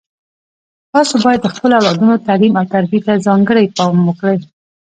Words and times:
تاسو 0.93 1.15
باید 1.25 1.39
د 1.43 1.47
خپلو 1.53 1.73
اولادونو 1.79 2.23
تعلیم 2.27 2.53
او 2.59 2.65
تربیې 2.73 2.99
ته 3.07 3.13
ځانګړی 3.27 3.65
پام 3.77 3.95
وکړئ 4.07 4.37